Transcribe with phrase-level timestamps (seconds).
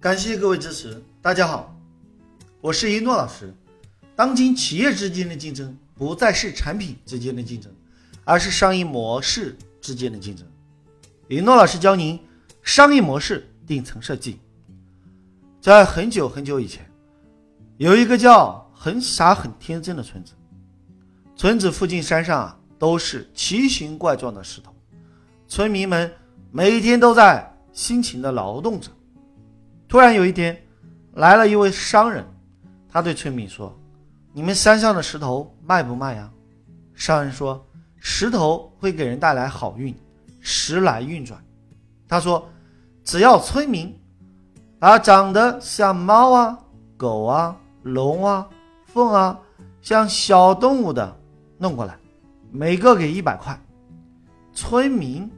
[0.00, 1.04] 感谢各位支持。
[1.20, 1.76] 大家好，
[2.62, 3.54] 我是一诺老师。
[4.16, 7.70] 当今企业之间的竞争不再是产品之间的竞争，
[8.24, 10.46] 而是商业模式之间的竞争。
[11.28, 12.18] 一诺老师教您
[12.62, 14.40] 商业模式顶层设计。
[15.60, 16.90] 在很久很久以前，
[17.76, 20.32] 有一个叫很傻很天真的村子。
[21.36, 24.74] 村子附近山上啊，都是奇形怪状的石头，
[25.46, 26.10] 村民们
[26.50, 28.90] 每天都在辛勤的劳动着。
[29.90, 30.56] 突然有一天，
[31.14, 32.24] 来了一位商人，
[32.88, 33.76] 他对村民说
[34.32, 36.30] ：“你们山上的石头卖不卖呀？”
[36.94, 37.66] 商人说
[37.98, 39.92] ：“石头会给人带来好运，
[40.38, 41.44] 时来运转。”
[42.06, 42.48] 他说
[43.02, 43.92] ：“只要村民
[44.78, 46.56] 把长得像猫啊、
[46.96, 48.48] 狗啊、龙啊、
[48.84, 49.36] 凤啊，
[49.82, 51.16] 像小动物的。”
[51.58, 51.98] 弄过来，
[52.52, 53.60] 每个给一百块。
[54.52, 55.28] 村民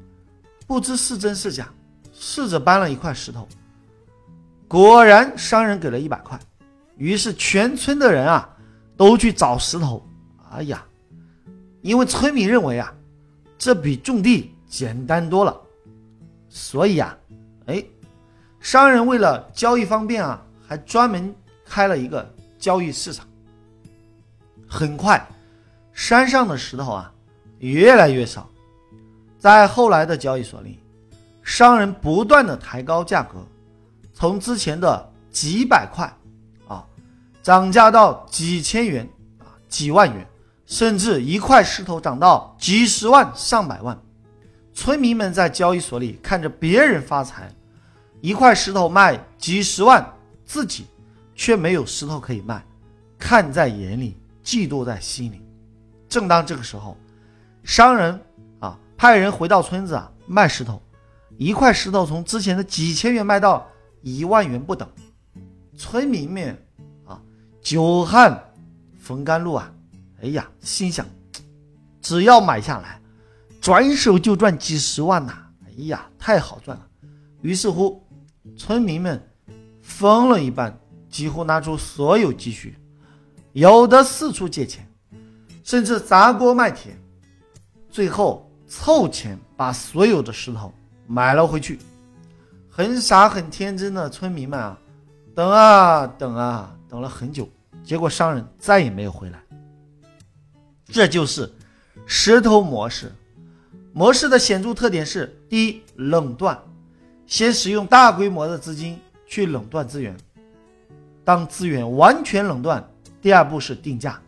[0.67, 1.73] 不知是真是假，
[2.13, 3.49] 试着搬了一块石头，
[4.73, 6.41] 果然商人给了一百块。
[6.97, 8.49] 于是全村的人啊
[8.97, 10.03] 都去找石头。
[10.51, 10.83] 哎呀，
[11.83, 12.91] 因为村民认为啊
[13.59, 15.55] 这比种地简单多了，
[16.49, 17.15] 所以啊，
[17.67, 17.85] 哎，
[18.61, 21.35] 商人为了交易方便啊，还专门
[21.67, 22.27] 开了一个
[22.59, 23.27] 交易市场。
[24.67, 25.23] 很快。
[25.93, 27.13] 山上的石头啊，
[27.59, 28.49] 越来越少。
[29.39, 30.79] 在后来的交易所里，
[31.43, 33.47] 商人不断的抬高价格，
[34.13, 36.13] 从之前的几百块
[36.69, 36.85] 啊，
[37.43, 40.27] 涨价到几千元啊，几万元，
[40.67, 43.99] 甚至一块石头涨到几十万、上百万。
[44.75, 47.51] 村民们在交易所里看着别人发财，
[48.21, 50.87] 一块石头卖几十万，自己
[51.35, 52.65] 却没有石头可以卖，
[53.19, 55.43] 看在眼里，嫉妒在心里。
[56.09, 56.97] 正当这个时候，
[57.65, 58.21] 商人
[58.61, 60.81] 啊派人回到村子啊卖石头，
[61.37, 63.67] 一块石头从之前的几千元卖到
[64.03, 64.89] 一万元不等。
[65.77, 66.57] 村民们
[67.07, 67.21] 啊
[67.61, 68.43] 久旱
[68.99, 69.73] 逢甘露啊，
[70.23, 71.07] 哎呀，心想
[72.01, 73.01] 只要买下来，
[73.61, 75.33] 转手就赚几十万呐！
[75.67, 76.87] 哎呀，太好赚了。
[77.41, 78.07] 于是乎，
[78.57, 79.21] 村民们
[79.81, 82.77] 疯了一般，几乎拿出所有积蓄，
[83.53, 84.87] 有的四处借钱。
[85.65, 86.99] 甚至砸锅卖铁，
[87.89, 90.75] 最后凑钱把所有的石头
[91.07, 91.79] 买了回去。
[92.75, 94.79] 很傻很天真的村民们啊，
[95.35, 97.47] 等啊等啊，等了很久，
[97.85, 99.39] 结果商人再也没有回来。
[100.87, 101.53] 这就是
[102.07, 103.13] 石头模式。
[103.93, 106.59] 模式的显著特点是：第一，垄断，
[107.27, 110.15] 先使用大规模的资金去垄断资源；
[111.23, 112.83] 当资源完全垄断，
[113.21, 114.19] 第二步是定价。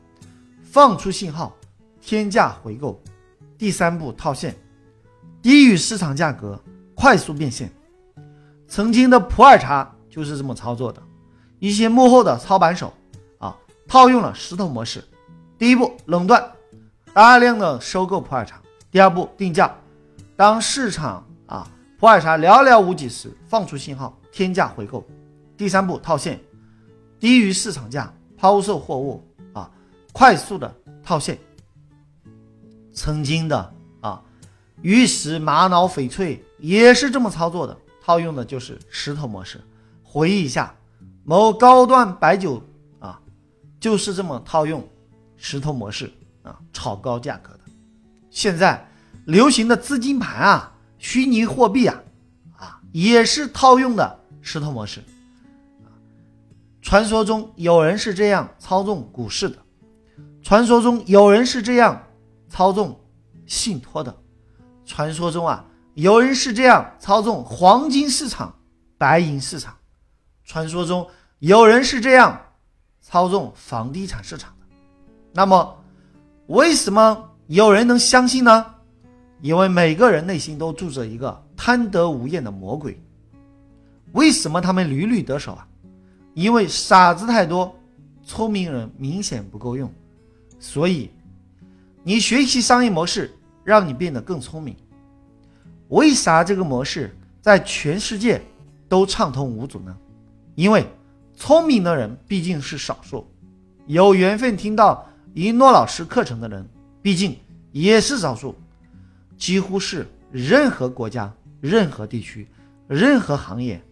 [0.62, 1.56] 放出信号，
[1.98, 3.02] 天价回购。
[3.56, 4.54] 第三步套现，
[5.40, 6.62] 低于市场价格，
[6.94, 7.72] 快速变现。
[8.66, 11.02] 曾经的普洱茶就是这么操作的。
[11.58, 12.92] 一些幕后的操盘手
[13.38, 13.56] 啊，
[13.88, 15.02] 套用了石头模式。
[15.56, 16.52] 第一步垄断，
[17.12, 18.60] 大量的收购普洱茶。
[18.90, 19.74] 第二步定价，
[20.36, 21.66] 当市场啊
[21.98, 25.04] 普洱茶寥寥无几时，放出信号，天价回购。
[25.56, 26.40] 第三步套现，
[27.18, 29.70] 低于市场价抛售货物啊。
[30.12, 30.72] 快速的
[31.02, 31.38] 套现，
[32.92, 34.22] 曾经的啊
[34.82, 39.58] 玉石玛瑙翡翠也是这么操作的，套用的就是石头模式。
[40.02, 40.74] 回忆一下，
[41.24, 42.62] 某高端白酒
[42.98, 43.18] 啊，
[43.80, 44.86] 就是这么套用
[45.38, 47.60] 石头模式啊炒高价格的。
[48.28, 48.86] 现在
[49.24, 52.02] 流行的资金盘啊，虚拟货币啊
[52.58, 55.02] 啊也是套用的石头模式。
[56.82, 59.56] 传说中有人是这样操纵股市的。
[60.42, 62.06] 传说中有人是这样
[62.50, 63.00] 操纵
[63.46, 64.14] 信托的，
[64.84, 68.54] 传说中啊有人是这样操纵黄金市场、
[68.98, 69.76] 白银市场，
[70.44, 72.40] 传说中有人是这样
[73.00, 74.66] 操纵房地产市场的。
[75.32, 75.78] 那么，
[76.48, 78.66] 为什么有人能相信呢？
[79.40, 83.00] 因为每个人内心都住着一个贪得无厌的魔鬼。
[84.12, 85.66] 为什么他们屡屡得手啊？
[86.34, 87.72] 因为傻子太多，
[88.24, 89.92] 聪明人明显不够用。
[90.58, 91.10] 所以，
[92.02, 93.32] 你学习商业模式，
[93.62, 94.74] 让你变得更聪明。
[95.88, 98.40] 为啥这个模式在全世界
[98.88, 99.96] 都畅通无阻呢？
[100.54, 100.86] 因为
[101.36, 103.26] 聪明的人毕竟是少数，
[103.86, 106.68] 有缘分听到一诺老师课程的人
[107.02, 107.36] 毕竟
[107.72, 108.54] 也是少数。
[109.36, 112.46] 几乎是任何国家、任何地区、
[112.86, 113.82] 任何行业，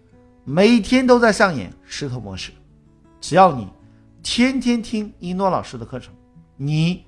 [0.44, 2.52] 每天都在上演石头模式。
[3.20, 3.68] 只要你
[4.22, 6.14] 天天听一诺老师的课程。
[6.54, 7.04] 你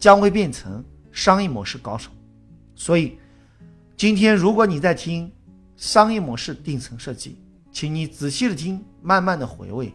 [0.00, 2.10] 将会变成商业模式高手，
[2.74, 3.16] 所以
[3.96, 5.32] 今天如果你在听
[5.74, 7.38] 商业模式顶层设计，
[7.72, 9.90] 请你仔细的听，慢慢的回味，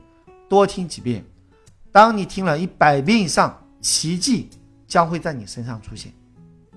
[0.50, 1.24] 多听几遍。
[1.92, 4.50] 当你听了一百遍以上，奇迹
[4.88, 6.12] 将会在你身上出现。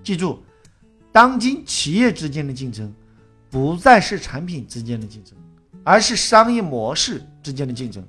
[0.03, 0.43] 记住，
[1.11, 2.93] 当今企业之间的竞争，
[3.49, 5.35] 不再是产品之间的竞争，
[5.82, 8.06] 而是商业模式之间的竞争。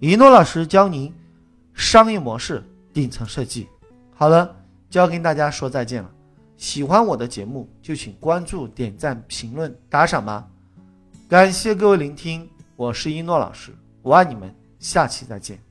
[0.00, 1.10] 一诺老师教您
[1.72, 3.68] 商业模式顶层设计。
[4.14, 4.54] 好了，
[4.90, 6.10] 就要跟大家说再见了。
[6.58, 10.46] 喜欢我的节目，就请关注、点赞、评论、打赏吧。
[11.28, 13.72] 感谢各位聆听，我是一诺老师，
[14.02, 15.67] 我爱你们，下期再见。